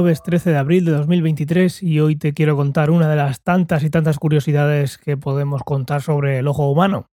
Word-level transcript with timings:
jueves 0.00 0.22
13 0.22 0.52
de 0.52 0.56
abril 0.56 0.86
de 0.86 0.92
2023 0.92 1.82
y 1.82 2.00
hoy 2.00 2.16
te 2.16 2.32
quiero 2.32 2.56
contar 2.56 2.90
una 2.90 3.06
de 3.06 3.16
las 3.16 3.42
tantas 3.42 3.84
y 3.84 3.90
tantas 3.90 4.18
curiosidades 4.18 4.96
que 4.96 5.18
podemos 5.18 5.62
contar 5.62 6.00
sobre 6.00 6.38
el 6.38 6.48
ojo 6.48 6.70
humano. 6.70 7.04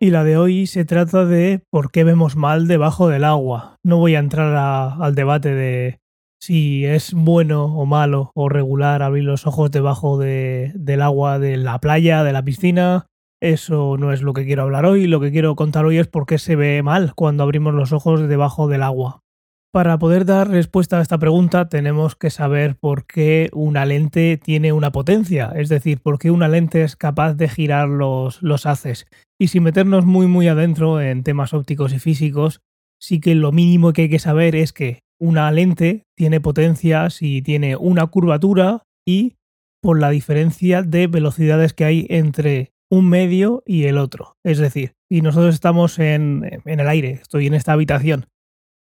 Y 0.00 0.10
la 0.10 0.22
de 0.22 0.36
hoy 0.36 0.68
se 0.68 0.84
trata 0.84 1.24
de 1.24 1.64
por 1.68 1.90
qué 1.90 2.04
vemos 2.04 2.36
mal 2.36 2.68
debajo 2.68 3.08
del 3.08 3.24
agua. 3.24 3.74
No 3.84 3.96
voy 3.96 4.14
a 4.14 4.20
entrar 4.20 4.54
al 5.00 5.16
debate 5.16 5.52
de 5.52 5.98
si 6.40 6.84
es 6.84 7.12
bueno 7.12 7.64
o 7.64 7.86
malo 7.86 8.30
o 8.36 8.48
regular 8.48 9.02
abrir 9.02 9.24
los 9.24 9.44
ojos 9.44 9.72
debajo 9.72 10.16
del 10.16 11.02
agua 11.02 11.40
de 11.40 11.56
la 11.56 11.80
playa, 11.80 12.22
de 12.22 12.32
la 12.32 12.44
piscina. 12.44 13.06
Eso 13.42 13.96
no 13.98 14.12
es 14.12 14.22
lo 14.22 14.32
que 14.32 14.44
quiero 14.44 14.62
hablar 14.62 14.86
hoy. 14.86 15.08
Lo 15.08 15.18
que 15.18 15.32
quiero 15.32 15.56
contar 15.56 15.84
hoy 15.86 15.98
es 15.98 16.06
por 16.06 16.24
qué 16.24 16.38
se 16.38 16.54
ve 16.54 16.84
mal 16.84 17.14
cuando 17.16 17.42
abrimos 17.42 17.74
los 17.74 17.92
ojos 17.92 18.28
debajo 18.28 18.68
del 18.68 18.84
agua. 18.84 19.22
Para 19.70 19.98
poder 19.98 20.24
dar 20.24 20.48
respuesta 20.48 20.98
a 20.98 21.02
esta 21.02 21.18
pregunta 21.18 21.68
tenemos 21.68 22.16
que 22.16 22.30
saber 22.30 22.76
por 22.76 23.06
qué 23.06 23.50
una 23.52 23.84
lente 23.84 24.38
tiene 24.38 24.72
una 24.72 24.92
potencia, 24.92 25.52
es 25.54 25.68
decir, 25.68 26.00
por 26.00 26.18
qué 26.18 26.30
una 26.30 26.48
lente 26.48 26.82
es 26.82 26.96
capaz 26.96 27.34
de 27.34 27.50
girar 27.50 27.86
los, 27.86 28.42
los 28.42 28.64
haces. 28.64 29.06
Y 29.38 29.48
sin 29.48 29.64
meternos 29.64 30.06
muy 30.06 30.26
muy 30.26 30.48
adentro 30.48 31.02
en 31.02 31.22
temas 31.22 31.52
ópticos 31.52 31.92
y 31.92 31.98
físicos, 31.98 32.62
sí 32.98 33.20
que 33.20 33.34
lo 33.34 33.52
mínimo 33.52 33.92
que 33.92 34.02
hay 34.02 34.08
que 34.08 34.18
saber 34.18 34.56
es 34.56 34.72
que 34.72 35.00
una 35.20 35.52
lente 35.52 36.04
tiene 36.16 36.40
potencia 36.40 37.10
si 37.10 37.42
tiene 37.42 37.76
una 37.76 38.06
curvatura 38.06 38.84
y 39.06 39.36
por 39.82 40.00
la 40.00 40.08
diferencia 40.08 40.82
de 40.82 41.08
velocidades 41.08 41.74
que 41.74 41.84
hay 41.84 42.06
entre 42.08 42.70
un 42.90 43.06
medio 43.10 43.62
y 43.66 43.84
el 43.84 43.98
otro. 43.98 44.36
Es 44.42 44.56
decir, 44.56 44.94
si 45.10 45.20
nosotros 45.20 45.54
estamos 45.54 45.98
en, 45.98 46.62
en 46.64 46.80
el 46.80 46.88
aire, 46.88 47.10
estoy 47.10 47.46
en 47.46 47.54
esta 47.54 47.74
habitación 47.74 48.24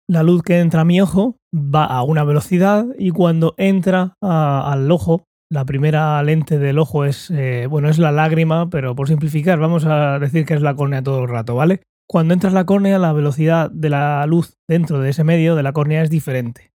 la 0.09 0.23
luz 0.23 0.41
que 0.41 0.59
entra 0.59 0.81
a 0.81 0.85
mi 0.85 0.99
ojo 0.99 1.38
va 1.53 1.85
a 1.85 2.02
una 2.02 2.23
velocidad 2.23 2.88
y 2.97 3.11
cuando 3.11 3.53
entra 3.57 4.16
al 4.21 4.91
ojo, 4.91 5.25
la 5.51 5.66
primera 5.66 6.21
lente 6.23 6.57
del 6.57 6.79
ojo 6.79 7.05
es, 7.05 7.29
eh, 7.29 7.67
bueno, 7.69 7.89
es 7.89 7.99
la 7.99 8.11
lágrima, 8.11 8.71
pero 8.71 8.95
por 8.95 9.07
simplificar 9.07 9.59
vamos 9.59 9.85
a 9.85 10.17
decir 10.17 10.45
que 10.45 10.55
es 10.55 10.61
la 10.61 10.75
córnea 10.75 11.03
todo 11.03 11.21
el 11.21 11.29
rato, 11.29 11.53
¿vale? 11.53 11.81
Cuando 12.07 12.33
entra 12.33 12.49
la 12.49 12.66
córnea, 12.66 12.97
la 12.97 13.13
velocidad 13.13 13.69
de 13.69 13.91
la 13.91 14.25
luz 14.25 14.55
dentro 14.67 14.99
de 14.99 15.11
ese 15.11 15.23
medio 15.23 15.55
de 15.55 15.61
la 15.61 15.73
córnea 15.73 16.01
es 16.01 16.09
diferente. 16.09 16.71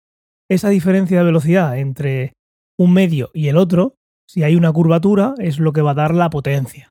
Esa 0.49 0.67
diferencia 0.67 1.19
de 1.19 1.23
velocidad 1.23 1.77
entre 1.77 2.33
un 2.77 2.91
medio 2.91 3.29
y 3.33 3.47
el 3.47 3.55
otro, 3.55 3.95
si 4.29 4.43
hay 4.43 4.57
una 4.57 4.73
curvatura, 4.73 5.35
es 5.38 5.57
lo 5.57 5.71
que 5.71 5.81
va 5.81 5.91
a 5.91 5.95
dar 5.95 6.13
la 6.13 6.29
potencia. 6.29 6.89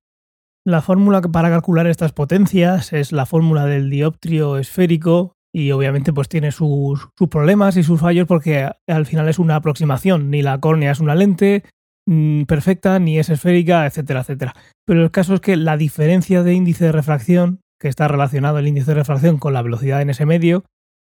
La 0.66 0.80
fórmula 0.80 1.20
para 1.20 1.50
calcular 1.50 1.86
estas 1.86 2.12
potencias 2.12 2.94
es 2.94 3.12
la 3.12 3.26
fórmula 3.26 3.66
del 3.66 3.90
dioptrio 3.90 4.56
esférico 4.56 5.34
y 5.52 5.70
obviamente 5.72 6.12
pues 6.12 6.28
tiene 6.28 6.52
sus, 6.52 7.08
problemas 7.30 7.76
y 7.76 7.82
sus 7.82 8.00
fallos 8.00 8.26
porque 8.26 8.70
al 8.86 9.06
final 9.06 9.28
es 9.28 9.38
una 9.38 9.56
aproximación, 9.56 10.30
ni 10.30 10.42
la 10.42 10.58
córnea 10.58 10.92
es 10.92 11.00
una 11.00 11.14
lente 11.14 11.64
mm, 12.06 12.44
perfecta, 12.44 12.98
ni 12.98 13.18
es 13.18 13.30
esférica, 13.30 13.86
etcétera, 13.86 14.20
etcétera. 14.20 14.54
Pero 14.86 15.02
el 15.02 15.10
caso 15.10 15.34
es 15.34 15.40
que 15.40 15.56
la 15.56 15.76
diferencia 15.76 16.42
de 16.42 16.54
índice 16.54 16.86
de 16.86 16.92
refracción, 16.92 17.60
que 17.80 17.88
está 17.88 18.08
relacionado 18.08 18.58
el 18.58 18.68
índice 18.68 18.92
de 18.92 18.96
refracción 18.96 19.38
con 19.38 19.52
la 19.52 19.62
velocidad 19.62 20.02
en 20.02 20.10
ese 20.10 20.26
medio, 20.26 20.64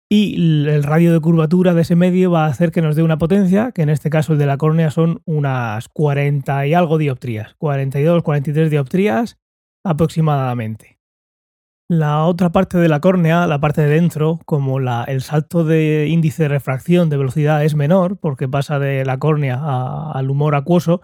y 0.10 0.36
el 0.68 0.84
radio 0.84 1.14
de 1.14 1.22
curvatura 1.22 1.74
de 1.74 1.84
ese 1.84 1.96
medio 1.96 2.32
va 2.32 2.46
a 2.46 2.50
hacer 2.50 2.72
que 2.72 2.82
nos 2.82 2.98
dé 2.98 3.04
una 3.04 3.18
potencia, 3.18 3.72
que 3.72 3.82
en 3.82 3.90
este 3.90 4.10
caso 4.10 4.34
el 4.34 4.40
de 4.40 4.46
la 4.46 4.58
córnea 4.58 4.92
son 4.92 5.22
unas 5.26 5.88
40 5.88 6.68
y 6.68 6.74
algo 6.74 6.98
dioptrías, 6.98 7.56
42, 7.58 8.22
43 8.22 8.70
dioptrías 8.70 9.38
aproximadamente. 9.86 11.01
La 11.92 12.24
otra 12.24 12.54
parte 12.54 12.78
de 12.78 12.88
la 12.88 13.02
córnea, 13.02 13.46
la 13.48 13.60
parte 13.60 13.82
de 13.82 13.90
dentro, 13.90 14.40
como 14.46 14.80
la, 14.80 15.04
el 15.04 15.20
salto 15.20 15.66
de 15.66 16.08
índice 16.08 16.44
de 16.44 16.48
refracción 16.48 17.10
de 17.10 17.18
velocidad 17.18 17.66
es 17.66 17.76
menor, 17.76 18.16
porque 18.16 18.48
pasa 18.48 18.80
de 18.80 19.04
la 19.04 19.20
córnea 19.20 19.60
al 20.14 20.30
humor 20.30 20.56
acuoso, 20.56 21.02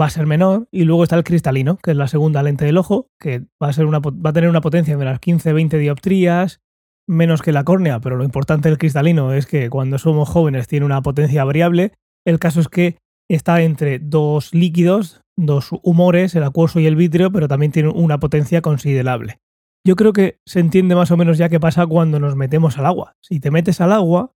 va 0.00 0.06
a 0.06 0.10
ser 0.10 0.26
menor. 0.26 0.68
Y 0.70 0.84
luego 0.84 1.02
está 1.02 1.16
el 1.16 1.24
cristalino, 1.24 1.76
que 1.78 1.90
es 1.90 1.96
la 1.96 2.06
segunda 2.06 2.44
lente 2.44 2.64
del 2.64 2.76
ojo, 2.76 3.08
que 3.18 3.46
va 3.60 3.70
a, 3.70 4.32
tener 4.32 4.48
una 4.48 4.60
potencia 4.60 4.96
de 4.96 5.02
unas 5.02 5.20
15-20 5.20 5.76
dioptrías, 5.76 6.60
menos 7.08 7.42
que 7.42 7.50
la 7.50 7.64
córnea, 7.64 7.98
pero 7.98 8.14
lo 8.14 8.22
importante 8.22 8.68
del 8.68 8.78
cristalino 8.78 9.32
es 9.32 9.44
que 9.44 9.68
cuando 9.68 9.98
somos 9.98 10.28
jóvenes 10.28 10.68
tiene 10.68 10.86
una 10.86 11.02
potencia 11.02 11.42
variable. 11.42 11.94
El 12.24 12.38
caso 12.38 12.60
es 12.60 12.68
que 12.68 12.98
está 13.28 13.60
entre 13.62 13.98
dos 13.98 14.54
líquidos, 14.54 15.20
dos 15.36 15.70
humores, 15.82 16.36
el 16.36 16.44
acuoso 16.44 16.78
y 16.78 16.86
el 16.86 16.94
vítreo, 16.94 17.32
pero 17.32 17.48
también 17.48 17.72
tiene 17.72 17.88
una 17.88 18.20
potencia 18.20 18.62
considerable. 18.62 19.40
Yo 19.88 19.96
creo 19.96 20.12
que 20.12 20.38
se 20.44 20.60
entiende 20.60 20.94
más 20.94 21.10
o 21.12 21.16
menos 21.16 21.38
ya 21.38 21.48
qué 21.48 21.60
pasa 21.60 21.86
cuando 21.86 22.20
nos 22.20 22.36
metemos 22.36 22.76
al 22.76 22.84
agua. 22.84 23.16
Si 23.22 23.40
te 23.40 23.50
metes 23.50 23.80
al 23.80 23.90
agua, 23.90 24.34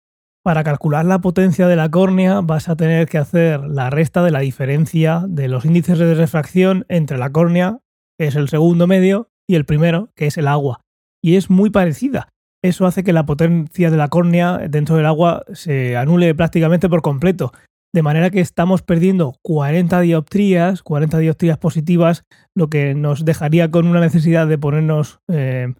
para 0.44 0.62
calcular 0.62 1.06
la 1.06 1.22
potencia 1.22 1.66
de 1.66 1.74
la 1.74 1.90
córnea 1.90 2.42
vas 2.42 2.68
a 2.68 2.76
tener 2.76 3.08
que 3.08 3.16
hacer 3.16 3.60
la 3.60 3.88
resta 3.88 4.22
de 4.22 4.30
la 4.30 4.40
diferencia 4.40 5.24
de 5.26 5.48
los 5.48 5.64
índices 5.64 5.98
de 5.98 6.14
refracción 6.14 6.84
entre 6.90 7.16
la 7.16 7.32
córnea, 7.32 7.78
que 8.18 8.26
es 8.26 8.36
el 8.36 8.50
segundo 8.50 8.86
medio, 8.86 9.30
y 9.48 9.54
el 9.54 9.64
primero, 9.64 10.10
que 10.14 10.26
es 10.26 10.36
el 10.36 10.48
agua. 10.48 10.82
Y 11.22 11.36
es 11.36 11.48
muy 11.48 11.70
parecida. 11.70 12.28
Eso 12.62 12.84
hace 12.84 13.02
que 13.02 13.14
la 13.14 13.24
potencia 13.24 13.90
de 13.90 13.96
la 13.96 14.08
córnea 14.08 14.58
dentro 14.68 14.96
del 14.96 15.06
agua 15.06 15.46
se 15.54 15.96
anule 15.96 16.34
prácticamente 16.34 16.90
por 16.90 17.00
completo. 17.00 17.52
De 17.94 18.02
manera 18.02 18.30
que 18.30 18.40
estamos 18.40 18.82
perdiendo 18.82 19.34
40 19.42 20.00
dioptrías, 20.00 20.82
40 20.82 21.18
dioptrías 21.18 21.58
positivas, 21.58 22.24
lo 22.54 22.68
que 22.68 22.94
nos 22.94 23.24
dejaría 23.24 23.70
con 23.70 23.86
una 23.86 24.00
necesidad 24.00 24.46
de 24.46 24.58
ponernos 24.58 25.20
eh, 25.28 25.72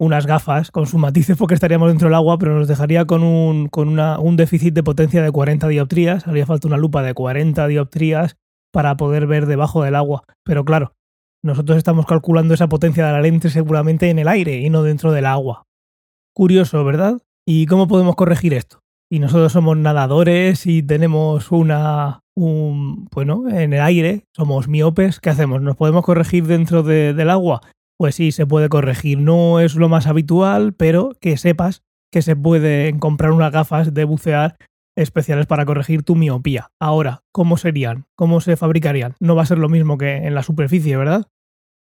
unas 0.00 0.26
gafas 0.26 0.72
con 0.72 0.86
sus 0.86 0.98
matices 0.98 1.36
porque 1.36 1.54
estaríamos 1.54 1.88
dentro 1.88 2.08
del 2.08 2.16
agua, 2.16 2.36
pero 2.38 2.58
nos 2.58 2.66
dejaría 2.66 3.04
con, 3.04 3.22
un, 3.22 3.68
con 3.68 3.98
un 4.00 4.36
déficit 4.36 4.74
de 4.74 4.82
potencia 4.82 5.22
de 5.22 5.30
40 5.30 5.68
dioptrías. 5.68 6.26
Haría 6.26 6.44
falta 6.44 6.66
una 6.66 6.76
lupa 6.76 7.04
de 7.04 7.14
40 7.14 7.68
dioptrías 7.68 8.36
para 8.72 8.96
poder 8.96 9.28
ver 9.28 9.46
debajo 9.46 9.84
del 9.84 9.94
agua. 9.94 10.24
Pero 10.44 10.64
claro, 10.64 10.96
nosotros 11.44 11.78
estamos 11.78 12.06
calculando 12.06 12.52
esa 12.52 12.68
potencia 12.68 13.06
de 13.06 13.12
la 13.12 13.20
lente 13.20 13.48
seguramente 13.48 14.10
en 14.10 14.18
el 14.18 14.26
aire 14.26 14.58
y 14.58 14.70
no 14.70 14.82
dentro 14.82 15.12
del 15.12 15.26
agua. 15.26 15.66
Curioso, 16.34 16.82
¿verdad? 16.84 17.18
¿Y 17.46 17.66
cómo 17.66 17.86
podemos 17.86 18.16
corregir 18.16 18.54
esto? 18.54 18.81
Y 19.12 19.18
nosotros 19.18 19.52
somos 19.52 19.76
nadadores 19.76 20.66
y 20.66 20.82
tenemos 20.82 21.52
una, 21.52 22.20
un, 22.34 23.04
bueno, 23.12 23.46
en 23.46 23.74
el 23.74 23.82
aire, 23.82 24.24
somos 24.34 24.68
miopes, 24.68 25.20
¿qué 25.20 25.28
hacemos? 25.28 25.60
¿Nos 25.60 25.76
podemos 25.76 26.02
corregir 26.02 26.46
dentro 26.46 26.82
del 26.82 27.28
agua? 27.28 27.60
Pues 27.98 28.14
sí, 28.14 28.32
se 28.32 28.46
puede 28.46 28.70
corregir. 28.70 29.18
No 29.18 29.60
es 29.60 29.74
lo 29.74 29.90
más 29.90 30.06
habitual, 30.06 30.72
pero 30.72 31.12
que 31.20 31.36
sepas 31.36 31.82
que 32.10 32.22
se 32.22 32.36
pueden 32.36 33.00
comprar 33.00 33.32
unas 33.32 33.52
gafas 33.52 33.92
de 33.92 34.04
bucear 34.04 34.56
especiales 34.96 35.44
para 35.44 35.66
corregir 35.66 36.04
tu 36.04 36.14
miopía. 36.14 36.70
Ahora, 36.80 37.20
¿cómo 37.32 37.58
serían? 37.58 38.06
¿Cómo 38.16 38.40
se 38.40 38.56
fabricarían? 38.56 39.14
No 39.20 39.36
va 39.36 39.42
a 39.42 39.46
ser 39.46 39.58
lo 39.58 39.68
mismo 39.68 39.98
que 39.98 40.26
en 40.26 40.34
la 40.34 40.42
superficie, 40.42 40.96
¿verdad? 40.96 41.26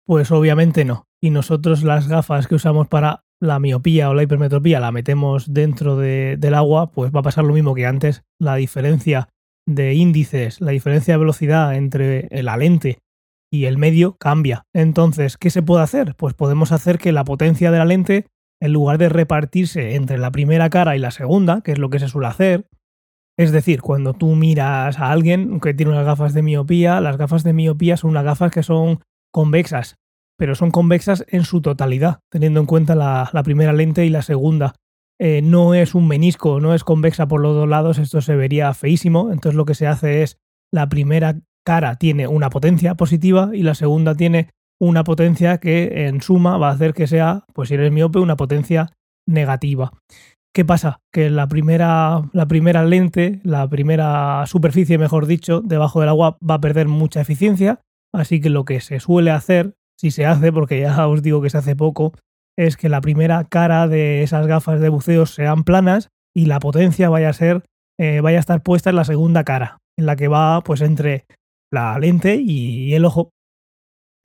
Pues 0.04 0.30
obviamente 0.30 0.84
no. 0.84 1.06
Y 1.22 1.30
nosotros 1.30 1.84
las 1.84 2.06
gafas 2.06 2.48
que 2.48 2.56
usamos 2.56 2.86
para 2.88 3.23
la 3.44 3.58
miopía 3.60 4.10
o 4.10 4.14
la 4.14 4.22
hipermetropía 4.22 4.80
la 4.80 4.92
metemos 4.92 5.52
dentro 5.52 5.96
del 5.96 6.54
agua, 6.54 6.90
pues 6.90 7.14
va 7.14 7.20
a 7.20 7.24
pasar 7.24 7.44
lo 7.44 7.54
mismo 7.54 7.74
que 7.74 7.86
antes. 7.86 8.22
La 8.40 8.56
diferencia 8.56 9.28
de 9.66 9.94
índices, 9.94 10.60
la 10.60 10.72
diferencia 10.72 11.14
de 11.14 11.18
velocidad 11.18 11.74
entre 11.74 12.28
la 12.42 12.56
lente 12.56 12.98
y 13.52 13.66
el 13.66 13.78
medio 13.78 14.16
cambia. 14.16 14.64
Entonces, 14.74 15.36
¿qué 15.36 15.50
se 15.50 15.62
puede 15.62 15.82
hacer? 15.82 16.16
Pues 16.16 16.34
podemos 16.34 16.72
hacer 16.72 16.98
que 16.98 17.12
la 17.12 17.24
potencia 17.24 17.70
de 17.70 17.78
la 17.78 17.84
lente, 17.84 18.26
en 18.60 18.72
lugar 18.72 18.98
de 18.98 19.08
repartirse 19.08 19.94
entre 19.94 20.18
la 20.18 20.30
primera 20.32 20.70
cara 20.70 20.96
y 20.96 20.98
la 20.98 21.10
segunda, 21.10 21.60
que 21.60 21.72
es 21.72 21.78
lo 21.78 21.90
que 21.90 22.00
se 22.00 22.08
suele 22.08 22.28
hacer, 22.28 22.66
es 23.36 23.50
decir, 23.50 23.82
cuando 23.82 24.14
tú 24.14 24.34
miras 24.36 24.98
a 24.98 25.10
alguien 25.10 25.58
que 25.60 25.74
tiene 25.74 25.92
unas 25.92 26.06
gafas 26.06 26.34
de 26.34 26.42
miopía, 26.42 27.00
las 27.00 27.16
gafas 27.16 27.42
de 27.42 27.52
miopía 27.52 27.96
son 27.96 28.10
unas 28.10 28.24
gafas 28.24 28.52
que 28.52 28.62
son 28.62 29.00
convexas, 29.32 29.96
pero 30.36 30.54
son 30.54 30.70
convexas 30.70 31.24
en 31.28 31.44
su 31.44 31.60
totalidad, 31.60 32.20
teniendo 32.30 32.60
en 32.60 32.66
cuenta 32.66 32.94
la, 32.94 33.42
primera 33.44 33.72
lente 33.72 34.04
y 34.04 34.10
la 34.10 34.22
segunda. 34.22 34.74
Eh, 35.20 35.42
no 35.42 35.74
es 35.74 35.94
un 35.94 36.08
menisco, 36.08 36.60
no 36.60 36.74
es 36.74 36.82
convexa 36.82 37.28
por 37.28 37.40
los 37.40 37.54
dos 37.54 37.68
lados, 37.68 37.98
esto 37.98 38.20
se 38.20 38.34
vería 38.34 38.74
feísimo, 38.74 39.30
entonces 39.30 39.56
lo 39.56 39.64
que 39.64 39.74
se 39.74 39.86
hace 39.86 40.22
es 40.22 40.38
la 40.72 40.88
primera 40.88 41.38
cara 41.64 41.96
tiene 41.96 42.26
una 42.26 42.50
potencia 42.50 42.94
positiva 42.96 43.50
y 43.52 43.62
la 43.62 43.74
segunda 43.74 44.14
tiene 44.14 44.50
una 44.80 45.04
potencia 45.04 45.58
que 45.58 46.06
en 46.06 46.20
suma 46.20 46.58
va 46.58 46.68
a 46.68 46.72
hacer 46.72 46.94
que 46.94 47.06
sea, 47.06 47.44
pues 47.54 47.68
si 47.68 47.74
eres 47.74 47.92
miope, 47.92 48.18
una 48.18 48.36
potencia 48.36 48.92
negativa. 49.26 49.92
¿Qué 50.52 50.64
pasa? 50.64 51.00
Que 51.12 51.30
la 51.30 51.48
primera, 51.48 52.28
la 52.32 52.46
primera 52.46 52.84
lente, 52.84 53.40
la 53.42 53.68
primera 53.68 54.44
superficie, 54.46 54.98
mejor 54.98 55.26
dicho, 55.26 55.60
debajo 55.62 56.00
del 56.00 56.10
agua 56.10 56.38
va 56.48 56.54
a 56.54 56.60
perder 56.60 56.86
mucha 56.86 57.20
eficiencia, 57.20 57.80
así 58.12 58.40
que 58.40 58.50
lo 58.50 58.64
que 58.64 58.80
se 58.80 59.00
suele 59.00 59.30
hacer 59.30 59.74
si 59.98 60.10
se 60.10 60.26
hace, 60.26 60.52
porque 60.52 60.80
ya 60.80 61.06
os 61.08 61.22
digo 61.22 61.40
que 61.40 61.50
se 61.50 61.58
hace 61.58 61.76
poco, 61.76 62.12
es 62.56 62.76
que 62.76 62.88
la 62.88 63.00
primera 63.00 63.44
cara 63.44 63.88
de 63.88 64.22
esas 64.22 64.46
gafas 64.46 64.80
de 64.80 64.88
buceo 64.88 65.26
sean 65.26 65.64
planas 65.64 66.08
y 66.34 66.46
la 66.46 66.60
potencia 66.60 67.08
vaya 67.08 67.30
a 67.30 67.32
ser, 67.32 67.64
eh, 67.98 68.20
vaya 68.20 68.38
a 68.38 68.40
estar 68.40 68.62
puesta 68.62 68.90
en 68.90 68.96
la 68.96 69.04
segunda 69.04 69.44
cara, 69.44 69.78
en 69.98 70.06
la 70.06 70.16
que 70.16 70.28
va 70.28 70.60
pues 70.62 70.80
entre 70.80 71.26
la 71.72 71.98
lente 71.98 72.36
y 72.36 72.94
el 72.94 73.04
ojo. 73.04 73.30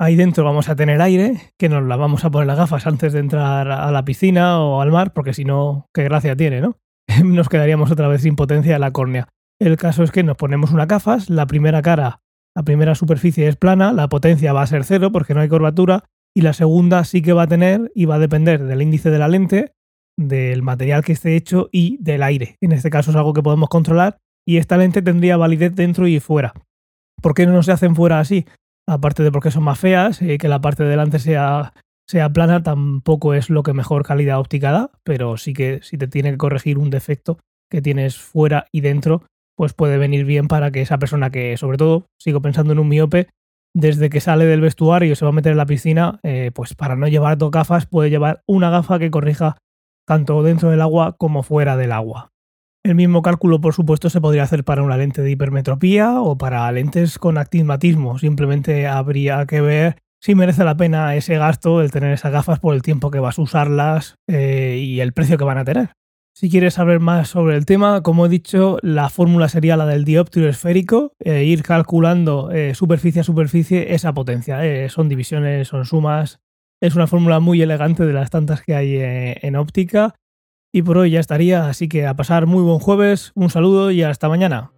Ahí 0.02 0.16
dentro 0.16 0.46
vamos 0.46 0.70
a 0.70 0.76
tener 0.76 1.02
aire, 1.02 1.54
que 1.58 1.68
nos 1.68 1.84
la 1.84 1.98
vamos 1.98 2.24
a 2.24 2.30
poner 2.30 2.48
las 2.48 2.58
gafas 2.58 2.88
antes 2.88 3.12
de 3.12 3.20
entrar 3.20 3.70
a 3.70 3.92
la 3.92 4.06
piscina 4.06 4.62
o 4.62 4.82
al 4.82 4.92
mar, 4.92 5.12
porque 5.14 5.34
si 5.34 5.44
no, 5.44 5.88
qué 5.94 6.04
gracia 6.04 6.36
tiene, 6.36 6.62
¿no? 6.62 6.78
nos 7.26 7.50
quedaríamos 7.50 7.92
otra 7.92 8.08
vez 8.08 8.22
sin 8.22 8.36
potencia 8.36 8.74
de 8.74 8.80
la 8.80 8.92
córnea. 8.92 9.28
El 9.60 9.76
caso 9.76 10.04
es 10.04 10.12
que 10.12 10.24
nos 10.24 10.38
ponemos 10.38 10.72
unas 10.72 10.88
gafas, 10.88 11.30
la 11.30 11.46
primera 11.46 11.82
cara, 11.82 12.22
la 12.60 12.64
primera 12.64 12.94
superficie 12.94 13.48
es 13.48 13.56
plana, 13.56 13.94
la 13.94 14.10
potencia 14.10 14.52
va 14.52 14.64
a 14.64 14.68
ser 14.68 14.84
cero 14.84 15.14
porque 15.14 15.34
no 15.34 15.40
hay 15.40 15.48
curvatura, 15.48 16.04
y 16.36 16.42
la 16.42 16.52
segunda 16.52 17.06
sí 17.06 17.22
que 17.22 17.32
va 17.32 17.44
a 17.44 17.48
tener 17.48 17.90
y 17.96 18.04
va 18.04 18.16
a 18.16 18.20
depender 18.20 18.66
del 18.66 18.82
índice 18.82 19.10
de 19.10 19.18
la 19.18 19.30
lente, 19.30 19.72
del 20.18 20.62
material 20.62 21.02
que 21.02 21.14
esté 21.14 21.38
hecho 21.38 21.70
y 21.72 21.96
del 22.02 22.22
aire. 22.22 22.58
En 22.60 22.74
este 22.74 22.90
caso 22.90 23.12
es 23.12 23.16
algo 23.16 23.32
que 23.32 23.42
podemos 23.42 23.70
controlar 23.70 24.18
y 24.46 24.58
esta 24.58 24.76
lente 24.76 25.02
tendría 25.02 25.38
validez 25.38 25.74
dentro 25.74 26.06
y 26.06 26.20
fuera. 26.20 26.52
¿Por 27.22 27.34
qué 27.34 27.48
no 27.48 27.64
se 27.64 27.72
hacen 27.72 27.96
fuera 27.96 28.20
así? 28.20 28.46
Aparte 28.86 29.24
de 29.24 29.32
porque 29.32 29.52
son 29.52 29.64
más 29.64 29.80
feas, 29.80 30.22
eh, 30.22 30.38
que 30.38 30.50
la 30.50 30.60
parte 30.60 30.84
de 30.84 30.90
delante 30.90 31.20
sea, 31.20 31.72
sea 32.10 32.28
plana, 32.28 32.62
tampoco 32.62 33.36
es 33.36 33.50
lo 33.50 33.64
que 33.64 33.72
mejor 33.72 34.06
calidad 34.06 34.38
óptica 34.38 34.74
da, 34.74 34.92
pero 35.06 35.38
sí 35.38 35.54
que 35.54 35.80
si 35.82 35.98
te 35.98 36.10
tiene 36.10 36.32
que 36.32 36.38
corregir 36.38 36.78
un 36.78 36.90
defecto 36.90 37.40
que 37.72 37.82
tienes 37.82 38.18
fuera 38.18 38.66
y 38.74 38.82
dentro, 38.82 39.24
pues 39.60 39.74
puede 39.74 39.98
venir 39.98 40.24
bien 40.24 40.48
para 40.48 40.72
que 40.72 40.80
esa 40.80 41.00
persona 41.00 41.32
que, 41.32 41.58
sobre 41.58 41.78
todo, 41.78 42.06
sigo 42.18 42.42
pensando 42.42 42.72
en 42.72 42.80
un 42.80 42.88
miope, 42.88 43.28
desde 43.76 44.10
que 44.10 44.22
sale 44.22 44.46
del 44.46 44.62
vestuario 44.62 45.12
y 45.12 45.16
se 45.18 45.26
va 45.26 45.30
a 45.32 45.34
meter 45.34 45.52
en 45.52 45.58
la 45.58 45.66
piscina, 45.66 46.22
eh, 46.24 46.52
pues 46.56 46.76
para 46.76 46.96
no 46.96 47.10
llevar 47.10 47.38
dos 47.38 47.52
gafas, 47.52 47.86
puede 47.86 48.10
llevar 48.10 48.42
una 48.48 48.70
gafa 48.70 49.00
que 49.00 49.12
corrija 49.12 49.58
tanto 50.08 50.44
dentro 50.44 50.70
del 50.70 50.80
agua 50.80 51.18
como 51.18 51.44
fuera 51.44 51.76
del 51.76 51.92
agua. 51.92 52.32
El 52.86 52.96
mismo 52.96 53.22
cálculo, 53.22 53.60
por 53.60 53.74
supuesto, 53.74 54.10
se 54.10 54.22
podría 54.22 54.44
hacer 54.44 54.64
para 54.64 54.82
una 54.82 54.96
lente 54.96 55.24
de 55.24 55.32
hipermetropía 55.32 56.22
o 56.22 56.38
para 56.38 56.72
lentes 56.72 57.20
con 57.20 57.38
actismatismo. 57.38 58.18
Simplemente 58.18 58.88
habría 58.88 59.46
que 59.46 59.60
ver 59.60 59.98
si 60.22 60.36
merece 60.36 60.64
la 60.64 60.78
pena 60.78 61.18
ese 61.18 61.38
gasto, 61.38 61.82
el 61.82 61.92
tener 61.92 62.14
esas 62.14 62.32
gafas 62.32 62.60
por 62.62 62.76
el 62.76 62.82
tiempo 62.82 63.12
que 63.12 63.20
vas 63.20 63.38
a 63.38 63.42
usarlas 63.42 64.16
eh, 64.30 64.78
y 64.82 65.02
el 65.02 65.12
precio 65.12 65.38
que 65.38 65.44
van 65.44 65.58
a 65.58 65.66
tener. 65.66 65.90
Si 66.34 66.50
quieres 66.50 66.76
saber 66.76 67.00
más 67.00 67.30
sobre 67.30 67.58
el 67.58 67.66
tema, 67.66 68.02
como 68.02 68.26
he 68.26 68.30
dicho, 68.30 68.78
la 68.82 69.10
fórmula 69.10 69.50
sería 69.50 69.76
la 69.76 69.86
del 69.86 70.06
dióptero 70.06 70.48
esférico, 70.48 71.14
e 71.20 71.44
ir 71.44 71.64
calculando 71.64 72.50
eh, 72.52 72.76
superficie 72.76 73.22
a 73.22 73.26
superficie 73.26 73.94
esa 73.94 74.14
potencia. 74.14 74.60
son 74.90 75.10
divisiones, 75.10 75.68
son 75.68 75.86
sumas. 75.86 76.40
Es 76.82 76.96
una 76.96 77.08
fórmula 77.08 77.42
muy 77.42 77.62
elegante 77.62 78.06
de 78.06 78.14
las 78.14 78.30
tantas 78.30 78.62
que 78.62 78.74
hay 78.74 78.96
en 79.00 79.56
óptica 79.58 80.16
y 80.72 80.84
por 80.84 80.98
hoy 80.98 81.12
ya 81.12 81.20
estaría, 81.20 81.68
así 81.68 81.90
que 81.90 82.06
a 82.06 82.16
pasar 82.16 82.46
muy 82.46 82.64
buen 82.64 82.80
jueves, 82.80 83.32
un 83.36 83.50
saludo 83.50 83.92
y 83.92 84.04
hasta 84.04 84.30
mañana. 84.30 84.72